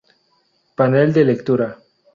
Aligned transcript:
Panel 0.83 1.13
de 1.13 1.23
lectura. 1.25 1.73